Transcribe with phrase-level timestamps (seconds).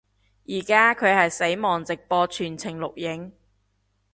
[0.45, 3.33] 依家佢係死亡直播全程錄影